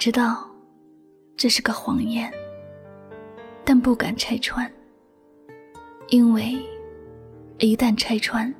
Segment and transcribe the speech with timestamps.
[0.00, 0.50] 知道，
[1.36, 2.32] 这是个谎言，
[3.66, 4.66] 但不敢拆穿，
[6.08, 6.58] 因为
[7.58, 8.50] 一旦拆穿，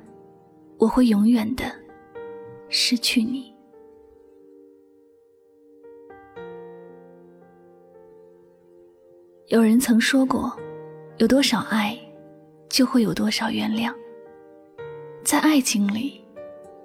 [0.77, 1.63] 我会永远的
[2.69, 3.51] 失去你。
[9.47, 10.55] 有人曾说过，
[11.17, 11.97] 有多少爱，
[12.69, 13.91] 就会有多少原谅。
[15.23, 16.23] 在爱情里，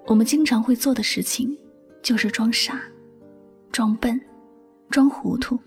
[0.07, 1.55] 我们经常会做的事情，
[2.01, 2.81] 就是装傻、
[3.71, 4.19] 装笨。
[4.89, 5.59] 装糊涂，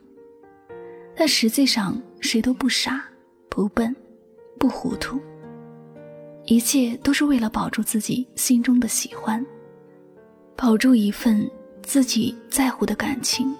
[1.14, 3.04] 但实际上谁都不傻、
[3.48, 3.94] 不笨、
[4.58, 5.20] 不糊涂。
[6.46, 9.44] 一切都是为了保住自己心中的喜欢，
[10.56, 11.48] 保住一份
[11.82, 13.54] 自己在乎的感情。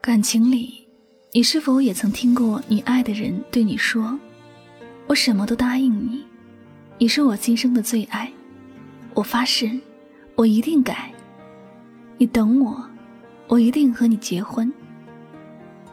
[0.00, 0.88] 感情里，
[1.32, 4.18] 你是否也曾听过你爱的人对你说
[5.06, 6.24] ：“我什么都答应你，
[6.98, 8.32] 你是我今生的最爱，
[9.12, 9.70] 我发誓，
[10.34, 11.12] 我一定改，
[12.16, 12.88] 你等我。”
[13.46, 14.72] 我一定和你结婚。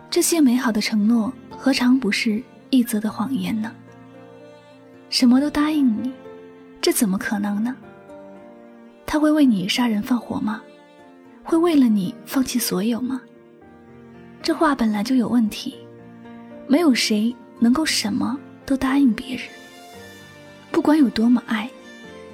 [0.09, 3.71] 这些美好的承诺，何尝不是一则的谎言呢？
[5.09, 6.11] 什么都答应你，
[6.81, 7.75] 这怎么可能呢？
[9.05, 10.61] 他会为你杀人放火吗？
[11.44, 13.22] 会为了你放弃所有吗？
[14.41, 15.75] 这话本来就有问题。
[16.67, 19.45] 没有谁能够什么都答应别人。
[20.72, 21.69] 不管有多么爱，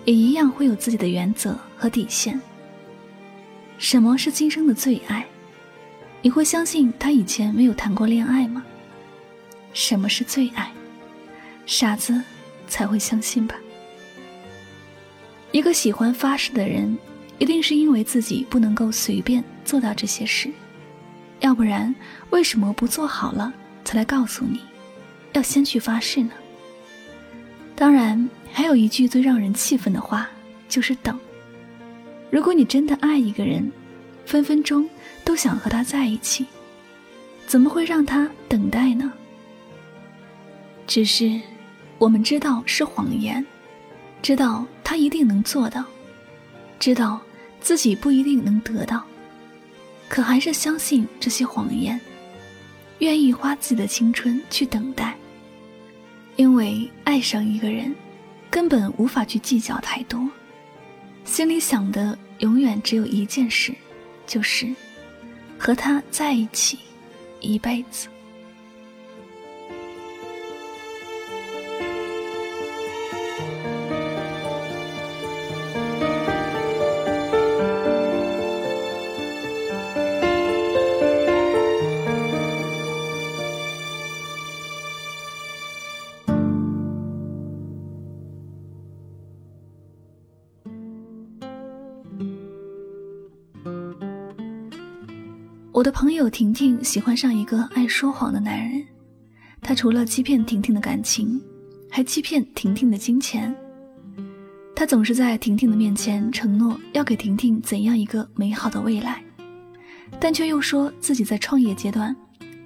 [0.06, 2.40] 也一样会有自己的原则和底线。
[3.78, 5.26] 什么是今生的最爱？
[6.22, 8.64] 你会相信他以前没有谈过恋爱吗？
[9.72, 10.72] 什么是最爱？
[11.66, 12.20] 傻子
[12.68, 13.56] 才会相信吧。
[15.52, 16.98] 一个喜欢发誓的人，
[17.38, 20.52] 一定是因为自己不能够随便做到这些事，
[21.40, 21.94] 要不然
[22.32, 23.54] 为什么不做好了
[23.86, 24.62] 才来告诉你，
[25.34, 26.32] 要先去发誓呢？
[27.76, 30.28] 当然，还有一句最让人气愤的话，
[30.68, 31.18] 就是等。
[32.30, 33.72] 如果你真的爱一个人，
[34.26, 34.90] 分分钟
[35.24, 36.46] 都想和他在一起，
[37.46, 39.12] 怎么会让他等待呢？
[40.86, 41.40] 只是
[41.98, 43.46] 我们知道是谎言，
[44.22, 45.84] 知道他一定能做到，
[46.80, 47.20] 知道
[47.62, 49.04] 自己不一定能得到，
[50.10, 52.00] 可还是相信这些谎言，
[53.00, 55.16] 愿意花自己的青春去等待，
[56.36, 57.96] 因为爱上一个人，
[58.50, 60.30] 根本无法去计较太多。
[61.28, 63.76] 心里想的永远只有一件事，
[64.26, 64.74] 就是
[65.60, 66.80] 和他在一起
[67.42, 68.08] 一辈子。
[96.18, 98.84] 友婷婷喜欢上一个爱说谎的男人，
[99.62, 101.40] 他除了欺骗婷婷的感情，
[101.92, 103.56] 还欺骗婷婷的金钱。
[104.76, 109.24] 他总是在婷婷的面前承诺要给婷婷怎样一个美好的未来，
[110.20, 112.16] 但却又说自己在创业阶段，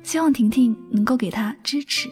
[0.01, 2.09] 希望婷婷能够给他支持。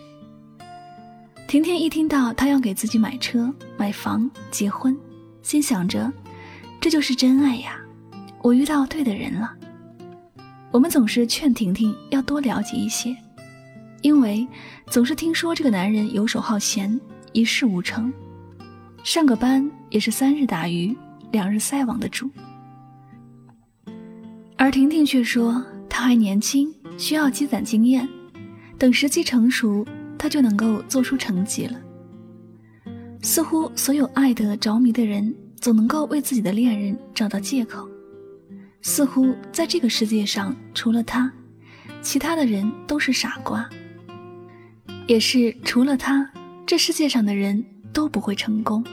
[1.48, 4.96] 婷婷一听到他要给自己买车、买房、结婚，
[5.42, 6.12] 心想着，
[6.82, 7.80] 这就是真爱呀，
[8.42, 9.54] 我遇到对的人了。
[10.72, 13.16] 我们总是劝婷婷要多了解一些，
[14.02, 14.48] 因为
[14.88, 17.00] 总是听说这个男人游手好闲，
[17.34, 18.14] 一事无成，
[19.04, 20.96] 上个班也是三日打鱼
[21.32, 22.30] 两日晒网的主。
[24.58, 28.08] 而婷婷却说她还年轻，需要积攒经验，
[28.78, 29.84] 等时机成熟，
[30.20, 31.80] 她就能够做出成绩了。
[33.24, 37.90] 似乎所有爱得着迷的人，总能够为自己的恋人找到借口。
[38.82, 41.32] 似乎在这个世界上，除了他，
[42.02, 43.70] 其他的人都是傻瓜。
[45.08, 46.30] 也是除了他，
[46.66, 48.84] 这世界上的人都不会成功。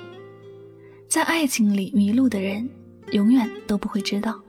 [1.09, 2.69] 在爱情里迷路的人，
[3.13, 4.41] 永远都不会知道，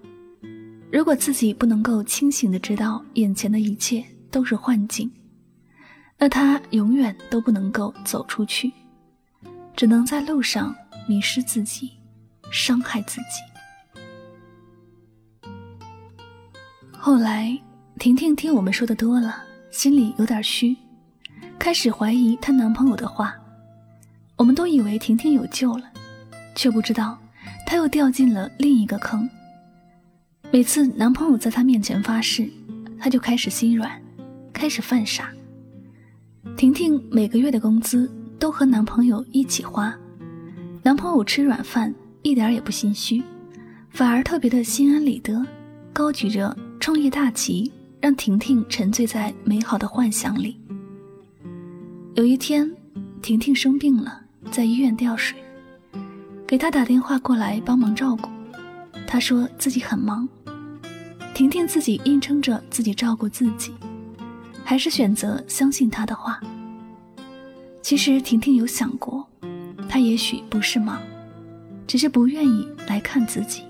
[0.91, 5.11] 如果自己不能够清醒的知道眼前的一切都是幻境，
[6.17, 8.71] 那他永远都不能够走出去，
[9.75, 10.75] 只能在路上
[11.07, 11.91] 迷失自己，
[12.49, 13.56] 伤害自己。
[16.99, 17.57] 后来，
[17.99, 20.75] 婷婷听我们说的多了，心里有点虚，
[21.59, 23.35] 开始怀疑她男朋友的话。
[24.35, 25.83] 我们都以为婷婷有救了，
[26.55, 27.17] 却不知道
[27.65, 29.29] 她又掉进了另一个坑。
[30.51, 32.49] 每次男朋友在她面前发誓，
[32.99, 33.91] 她就开始心软，
[34.51, 35.31] 开始犯傻。
[36.57, 39.95] 婷婷每个月的工资都和男朋友一起花，
[40.83, 43.23] 男朋友吃软饭一点也不心虚，
[43.91, 45.45] 反而特别的心安理得，
[45.93, 46.55] 高举着
[46.87, 47.69] 创业大吉，
[47.99, 50.57] 让婷婷沉醉在美好的幻想里。
[52.15, 52.73] 有一天，
[53.21, 54.21] 婷婷生病了。
[54.49, 55.37] 在医院吊水，
[56.47, 58.29] 给他打电话过来帮忙照顾。
[59.05, 60.25] 他说自己很忙，
[61.33, 63.73] 婷婷自己硬撑着自己照顾自己，
[64.63, 66.39] 还是选择相信他的话。
[67.81, 69.27] 其实婷婷有想过，
[69.89, 71.01] 他也许不是忙，
[71.85, 73.63] 只是不愿意来看自己。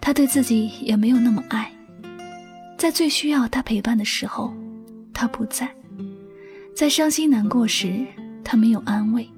[0.00, 1.70] 他对自己也没有那么爱，
[2.76, 4.52] 在最需要他陪伴的时候，
[5.12, 5.66] 他不在；
[6.74, 8.06] 在伤心难过时。
[8.42, 9.30] 他没有安慰，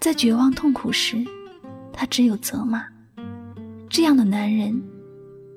[0.00, 1.24] 在绝望痛苦时，
[1.92, 2.84] 他只有责骂。
[3.88, 4.82] 这样的男人，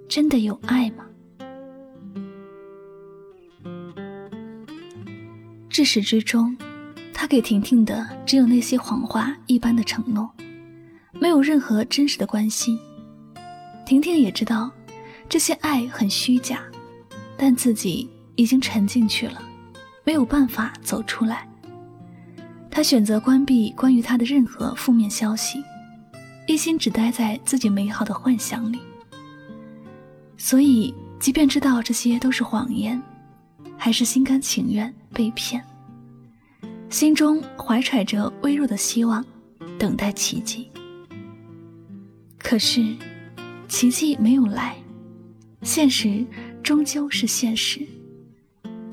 [0.08, 1.04] 真的有爱吗？
[5.68, 6.56] 至始至终，
[7.12, 10.30] 他给婷婷的只有那些谎话一般的承诺，
[11.14, 12.78] 没有任何真实的关心。
[13.90, 14.70] 婷婷也知道，
[15.28, 16.62] 这些爱很虚假，
[17.36, 19.42] 但自己已经沉进去了，
[20.04, 21.50] 没有办法走出来。
[22.70, 25.64] 她选择关闭关于他的任何负面消息，
[26.46, 28.80] 一心只待在自己美好的幻想里。
[30.38, 33.02] 所以，即便知道这些都是谎言，
[33.76, 35.66] 还是心甘情愿被骗，
[36.92, 39.26] 心中怀揣着微弱的希望，
[39.80, 40.70] 等待奇迹。
[42.38, 42.96] 可是，
[43.70, 44.76] 奇迹没有来，
[45.62, 46.26] 现实
[46.64, 47.86] 终究是现实，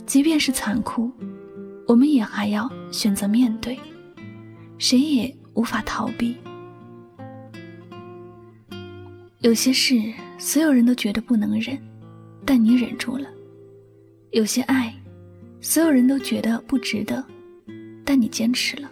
[0.05, 1.11] 即便是残酷。
[1.89, 3.79] 我们也还要选择面对，
[4.77, 6.37] 谁也无法逃避。
[9.41, 11.79] 有些事，所有人都觉得不能忍，
[12.45, 13.27] 但你忍住了；
[14.33, 14.95] 有些爱，
[15.63, 17.25] 所有人都觉得不值得，
[18.05, 18.89] 但你坚持了；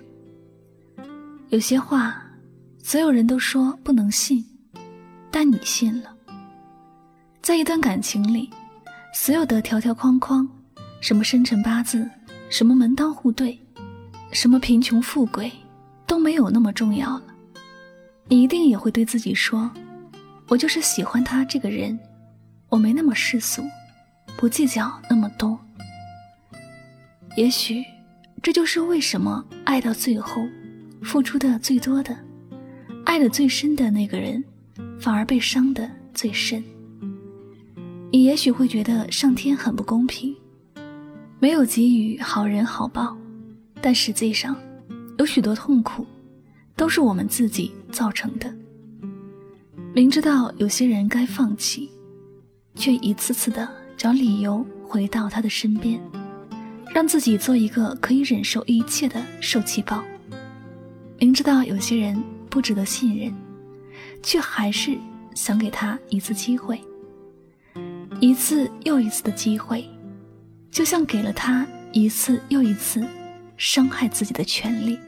[1.51, 2.23] 有些话，
[2.79, 4.43] 所有人都说不能信，
[5.35, 6.15] 但你信了。
[7.43, 8.49] 在一段感情里，
[9.13, 10.49] 所有的条条框框，
[11.01, 12.09] 什么生辰八字。
[12.51, 13.59] 什么门当户对，
[14.31, 15.51] 什么贫穷富贵，
[16.07, 17.25] 都没有那么重要了。
[18.29, 19.69] 你一定也会对自己说
[20.47, 21.99] ：“我就是喜欢他这个人，
[22.69, 23.65] 我没那么世俗，
[24.37, 25.59] 不计较那么多。”
[27.37, 27.85] 也许，
[28.41, 30.47] 这就是为什么爱到最后，
[31.03, 32.17] 付出的最多的，
[33.05, 34.45] 爱的最深的那个人，
[34.99, 36.63] 反而被伤的最深。
[38.11, 40.35] 你也许会觉得上天很不公平。
[41.41, 43.15] 没有给予好人好报，
[43.83, 44.57] 但实际上，
[45.19, 46.07] 有许多痛苦，
[46.75, 48.51] 都是我们自己造成的。
[49.93, 51.91] 明知道有些人该放弃，
[52.75, 56.01] 却一次次的找理由回到他的身边，
[56.95, 60.03] 让自己做一个可以忍受一切的受气包。
[61.19, 62.17] 明知道有些人
[62.49, 63.35] 不值得信任，
[64.25, 64.99] 却还是
[65.35, 66.81] 想给他一次机会，
[68.21, 69.89] 一次又一次的机会。
[70.71, 73.07] 就像给了他一次又一次
[73.57, 74.99] 伤害自己的权利。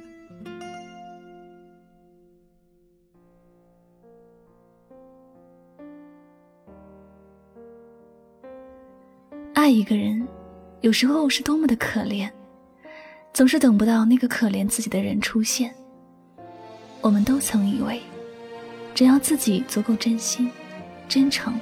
[9.54, 10.24] 爱一个人，
[10.82, 12.30] 有时候是多么的可怜，
[13.32, 15.74] 总是等不到那个可怜自己的人出现。
[17.00, 18.00] 我们都曾以为，
[18.96, 20.50] 只要自己足够真心、
[21.06, 21.52] 真诚，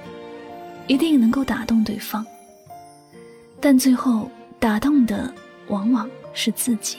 [0.86, 2.24] 一定能够打动对方。
[3.60, 5.34] 但最后打动的
[5.66, 6.98] 往往是自己，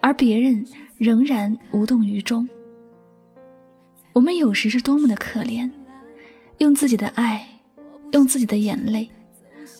[0.00, 0.64] 而别人
[0.98, 2.48] 仍然无动于衷。
[4.12, 5.68] 我们有时是多么的可怜，
[6.58, 7.44] 用自己的爱，
[8.12, 9.10] 用自己的眼泪，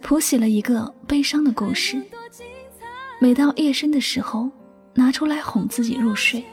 [0.02, 2.02] 谱写了一个悲伤的故事。
[3.20, 4.50] 每到夜深的时候，
[4.94, 6.44] 拿出来哄自己入睡，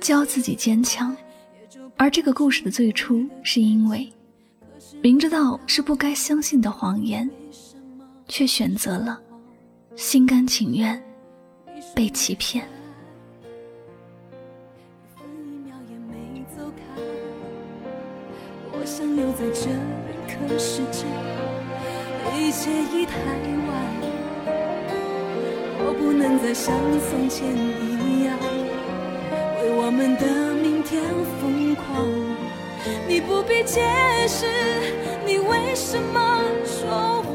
[0.00, 1.16] 教自己坚强。
[1.96, 4.10] 而这个故事的最初，是因为
[5.02, 7.28] 明知道是不该相信的谎言，
[8.26, 9.20] 却选择了
[9.96, 11.02] 心甘情愿
[11.94, 12.66] 被欺骗。
[18.82, 21.04] 想留在这一刻世界，
[22.36, 23.14] 一切已太
[23.68, 23.70] 晚。
[25.82, 26.74] 我不能再像
[27.08, 28.36] 从前一样，
[29.62, 30.69] 为我们的命。
[30.90, 31.00] 天
[31.40, 32.04] 疯狂，
[33.06, 33.80] 你不必解
[34.26, 34.44] 释，
[35.24, 37.29] 你为什么说谎？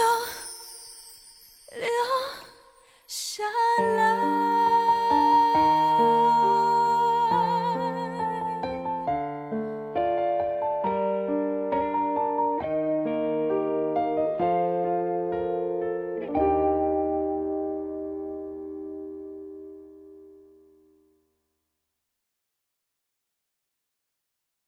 [0.00, 0.06] 就
[1.76, 1.86] 留
[3.06, 3.42] 下
[3.78, 4.29] 了。